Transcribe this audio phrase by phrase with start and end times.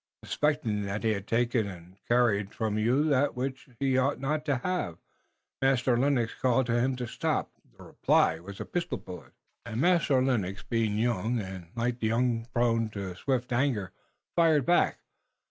[0.25, 4.55] Suspecting that he had taken und carried from you that which he ought not to
[4.57, 4.95] haf,
[5.61, 7.51] Master Lennox called to him to stop.
[7.77, 9.33] The reply wass a pistol bullet
[9.63, 13.91] und Master Lennox, being young und like the young prone to swift anger,
[14.35, 15.01] fired back.